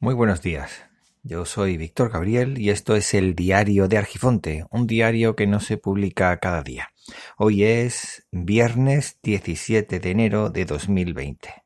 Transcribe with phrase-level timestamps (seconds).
[0.00, 0.84] Muy buenos días.
[1.22, 5.60] Yo soy Víctor Gabriel y esto es el diario de Argifonte, un diario que no
[5.60, 6.90] se publica cada día.
[7.38, 11.64] Hoy es viernes 17 de enero de 2020.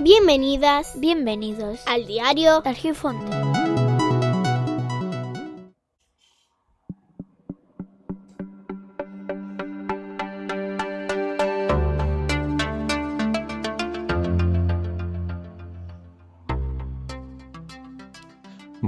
[0.00, 3.53] Bienvenidas, bienvenidos al diario de Argifonte.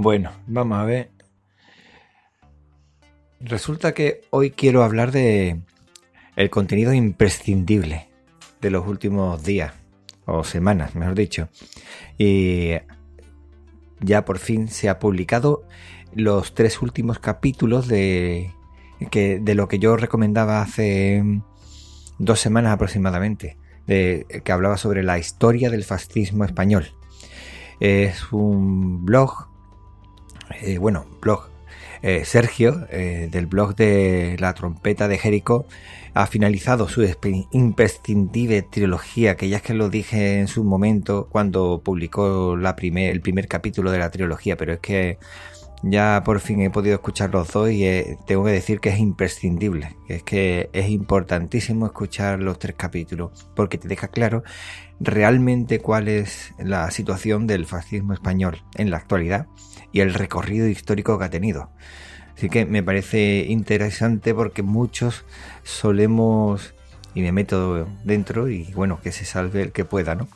[0.07, 1.09] Bueno, vamos a ver.
[3.41, 5.59] Resulta que hoy quiero hablar de
[6.37, 8.07] el contenido imprescindible
[8.61, 9.73] de los últimos días
[10.25, 11.49] o semanas, mejor dicho.
[12.17, 12.75] Y
[13.99, 15.65] ya por fin se ha publicado
[16.13, 18.53] los tres últimos capítulos de
[19.11, 21.21] que de lo que yo recomendaba hace
[22.17, 26.93] dos semanas aproximadamente, de, que hablaba sobre la historia del fascismo español.
[27.81, 29.56] Es un blog,
[30.61, 31.49] eh, bueno, blog,
[32.01, 35.65] eh, Sergio, eh, del blog de la trompeta de Jerico,
[36.13, 37.07] ha finalizado su
[37.51, 43.47] imprescindible trilogía, que ya es que lo dije en su momento cuando publicó el primer
[43.47, 45.19] capítulo de la trilogía, pero es que
[45.83, 47.85] ya por fin he podido escuchar los dos y
[48.25, 53.77] tengo que decir que es imprescindible, es que es importantísimo escuchar los tres capítulos, porque
[53.77, 54.43] te deja claro
[54.99, 59.47] realmente cuál es la situación del fascismo español en la actualidad
[59.91, 61.69] y el recorrido histórico que ha tenido.
[62.35, 65.25] Así que me parece interesante porque muchos
[65.63, 66.75] solemos,
[67.15, 70.27] y me meto dentro, y bueno, que se salve el que pueda, ¿no?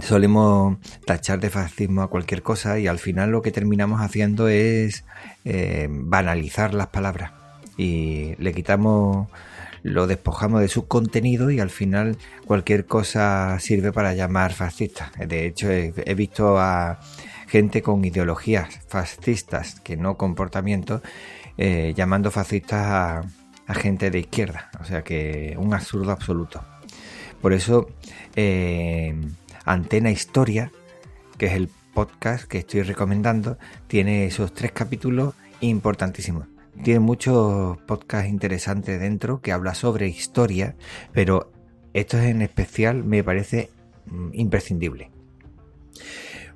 [0.00, 5.04] solemos tachar de fascismo a cualquier cosa y al final lo que terminamos haciendo es
[5.44, 7.32] eh, banalizar las palabras
[7.76, 9.28] y le quitamos
[9.82, 15.12] lo despojamos de su contenido y al final cualquier cosa sirve para llamar fascista.
[15.18, 16.98] De hecho, he visto a
[17.48, 21.02] gente con ideologías fascistas, que no comportamiento,
[21.56, 23.26] eh, llamando fascistas
[23.66, 24.70] a, gente de izquierda.
[24.80, 26.64] O sea que un absurdo absoluto.
[27.42, 27.88] Por eso,
[28.36, 29.14] eh,
[29.64, 30.72] Antena Historia,
[31.36, 36.46] que es el podcast que estoy recomendando, tiene esos tres capítulos importantísimos.
[36.82, 40.76] Tiene muchos podcasts interesantes dentro que habla sobre historia,
[41.12, 41.52] pero
[41.92, 43.70] esto en especial me parece
[44.06, 45.10] mm, imprescindible.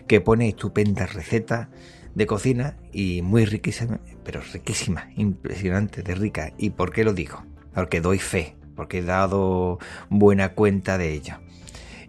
[0.08, 1.70] que pone estupendas recetas
[2.18, 6.52] de cocina y muy riquísima, pero riquísima, impresionante, de rica.
[6.58, 7.44] ¿Y por qué lo digo?
[7.76, 9.78] Porque doy fe, porque he dado
[10.10, 11.36] buena cuenta de ello.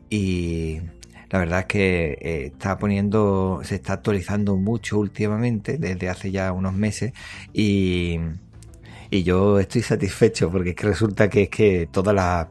[0.08, 0.80] Y
[1.28, 6.52] la verdad es que eh, está poniendo, se está actualizando mucho últimamente, desde hace ya
[6.52, 7.12] unos meses,
[7.52, 8.18] y,
[9.10, 12.46] y yo estoy satisfecho porque es que resulta que es que todas las,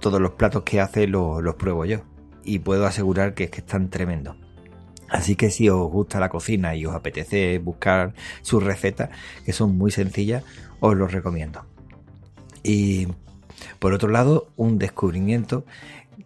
[0.00, 1.98] todos los platos que hace los, los pruebo yo.
[2.42, 4.41] Y puedo asegurar que es que están tremendos.
[5.12, 9.10] Así que si os gusta la cocina y os apetece buscar sus recetas,
[9.44, 10.42] que son muy sencillas,
[10.80, 11.66] os los recomiendo.
[12.62, 13.08] Y
[13.78, 15.64] por otro lado, un descubrimiento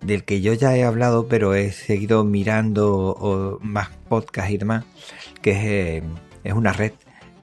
[0.01, 4.85] del que yo ya he hablado, pero he seguido mirando más podcasts y demás,
[5.43, 6.05] que es,
[6.45, 6.93] eh, una red,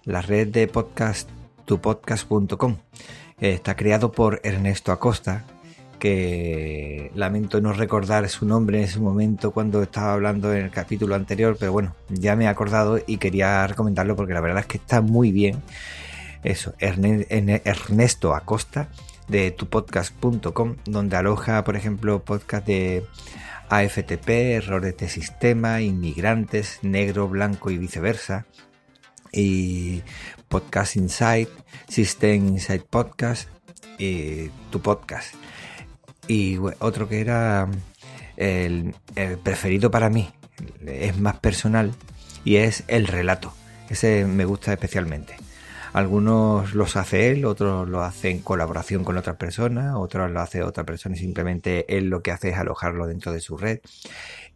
[0.06, 1.30] la red de podcast
[1.66, 2.78] tupodcast.com.
[3.40, 5.46] Está creado por Ernesto Acosta,
[6.04, 11.16] que lamento no recordar su nombre en ese momento cuando estaba hablando en el capítulo
[11.16, 14.80] anterior, pero bueno, ya me he acordado y quería recomendarlo porque la verdad es que
[14.80, 15.62] está muy bien.
[16.44, 18.90] Eso, Ernesto Acosta
[19.30, 23.06] de tupodcast.com, donde aloja, por ejemplo, podcast de
[23.70, 24.28] AFTP,
[24.58, 28.46] errores de sistema, inmigrantes, negro, blanco y viceversa,
[29.32, 30.02] y
[30.50, 31.48] Podcast Insight,
[31.88, 33.48] System Insight Podcast
[33.98, 35.34] y tu podcast
[36.28, 37.68] y otro que era
[38.38, 38.96] el,
[39.44, 40.30] preferido para mí,
[40.86, 41.94] es más personal
[42.44, 43.54] y es el relato.
[43.90, 45.36] Ese me gusta especialmente.
[45.94, 50.64] Algunos los hace él, otros lo hace en colaboración con otras personas, otros lo hace
[50.64, 53.80] otra persona y simplemente él lo que hace es alojarlo dentro de su red.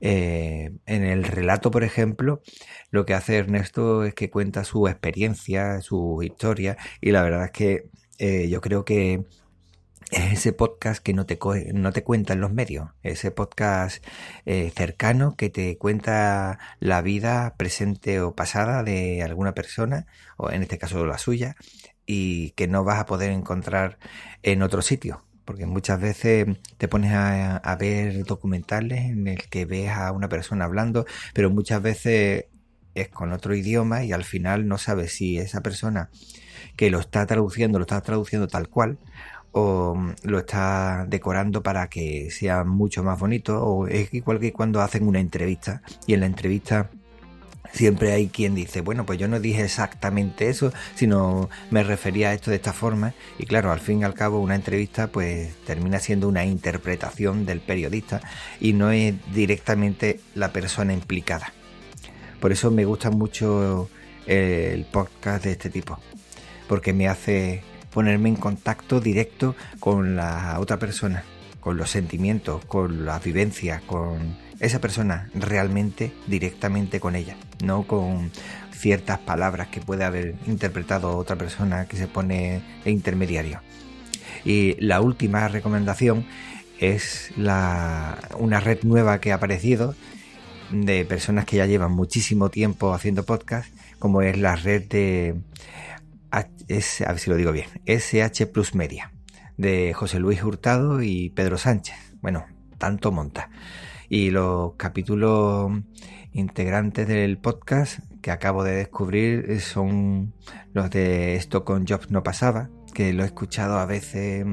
[0.02, 2.42] Eh, en el relato, por ejemplo,
[2.90, 7.52] lo que hace Ernesto es que cuenta su experiencia, su historia y la verdad es
[7.52, 7.86] que
[8.18, 9.24] eh, yo creo que
[10.12, 11.38] es ese podcast que no te,
[11.74, 14.04] no te cuenta en los medios, ese podcast
[14.46, 20.08] eh, cercano que te cuenta la vida presente o pasada de alguna persona,
[20.38, 21.56] o en este caso la suya,
[22.06, 24.00] y que no vas a poder encontrar
[24.44, 25.24] en otro sitio.
[25.44, 26.46] Porque muchas veces
[26.78, 31.82] te pones a ver documentales en el que ves a una persona hablando, pero muchas
[31.82, 32.46] veces
[32.96, 36.10] es con otro idioma y al final no sabes si esa persona
[36.76, 39.00] que lo está traduciendo, lo está traduciendo tal cual,
[39.58, 44.54] o mm, lo está decorando para que sea mucho más bonito, o es igual que
[44.54, 46.90] cuando hacen una entrevista y en la entrevista
[47.74, 52.34] siempre hay quien dice, bueno, pues yo no dije exactamente eso, sino me refería a
[52.34, 53.14] esto de esta forma.
[53.40, 57.60] Y claro, al fin y al cabo una entrevista pues termina siendo una interpretación del
[57.60, 58.22] periodista
[58.60, 61.52] y no es directamente la persona implicada.
[62.40, 63.90] Por eso me gusta mucho
[64.28, 66.00] el podcast de este tipo,
[66.68, 71.24] porque me hace ponerme en contacto directo con la otra persona,
[71.60, 78.32] con los sentimientos, con las vivencias, con esa persona realmente directamente con ella, no con
[78.72, 83.62] ciertas palabras que puede haber interpretado otra persona que se pone de intermediario.
[84.46, 86.26] Y la última recomendación
[86.80, 89.96] es la, una red nueva que ha aparecido
[90.72, 95.36] de personas que ya llevan muchísimo tiempo haciendo podcast, como es la red de
[96.68, 99.12] es, a ver si lo digo bien, SH Plus Media,
[99.58, 101.96] de José Luis Hurtado y Pedro Sánchez.
[102.22, 102.46] Bueno,
[102.78, 103.50] tanto monta.
[104.10, 105.72] Y los capítulos
[106.34, 110.34] integrantes del podcast que acabo de descubrir son
[110.74, 114.46] los de Esto con Jobs no pasaba, que lo he escuchado a veces.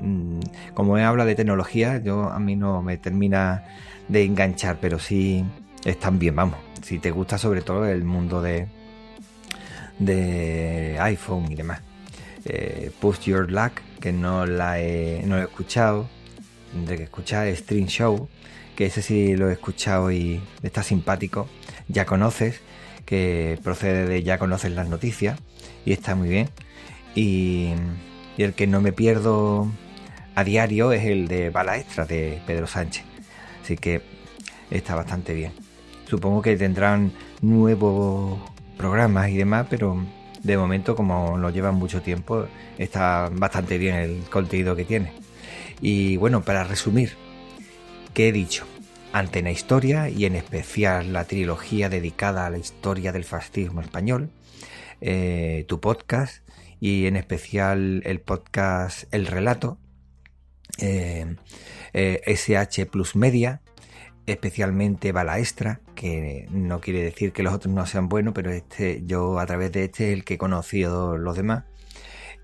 [0.00, 0.40] Mm,
[0.74, 3.64] como he habla de tecnología, yo a mí no me termina
[4.08, 5.44] de enganchar, pero sí
[5.84, 6.58] están bien, vamos.
[6.82, 8.68] Si te gusta sobre todo el mundo de,
[9.98, 11.80] de iPhone y demás.
[12.44, 16.08] Eh, Push Your Luck, que no la he, no he escuchado,
[16.72, 18.28] tendré que escuchar Stream Show,
[18.76, 21.48] que ese sí lo he escuchado y está simpático.
[21.88, 22.60] Ya conoces,
[23.04, 25.38] que procede de Ya conoces las noticias
[25.84, 26.48] y está muy bien.
[27.14, 27.72] Y,
[28.36, 29.68] y el que no me pierdo
[30.34, 33.04] a diario es el de Bala Extra de Pedro Sánchez.
[33.62, 34.02] Así que
[34.70, 35.52] está bastante bien.
[36.08, 38.40] Supongo que tendrán nuevos
[38.76, 40.04] programas y demás, pero
[40.42, 42.46] de momento como lo llevan mucho tiempo,
[42.78, 45.12] está bastante bien el contenido que tiene.
[45.80, 47.12] Y bueno, para resumir,
[48.14, 48.66] ¿qué he dicho?
[49.12, 54.30] Antena Historia y en especial la trilogía dedicada a la historia del fascismo español,
[55.00, 56.48] eh, tu podcast
[56.80, 59.78] y en especial el podcast El Relato,
[60.78, 61.36] eh,
[61.92, 63.60] SH eh, Plus Media,
[64.26, 69.38] especialmente Balaestra, que no quiere decir que los otros no sean buenos, pero este, yo
[69.38, 71.64] a través de este es el que he conocido los demás.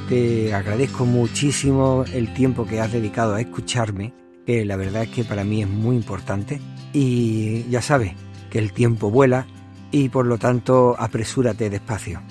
[0.10, 4.14] Te agradezco muchísimo el tiempo que has dedicado a escucharme,
[4.46, 6.62] que la verdad es que para mí es muy importante.
[6.94, 8.14] Y ya sabes,
[8.58, 9.46] el tiempo vuela
[9.92, 12.22] y por lo tanto apresúrate despacio.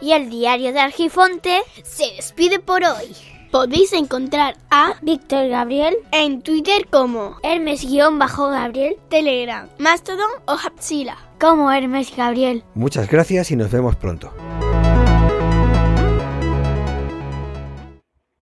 [0.00, 3.16] Y el diario de Argifonte se despide por hoy.
[3.50, 12.14] Podéis encontrar a Víctor Gabriel en Twitter como Hermes-Gabriel, Telegram, Mastodon o Hapsila como Hermes
[12.14, 12.64] Gabriel.
[12.74, 14.32] Muchas gracias y nos vemos pronto.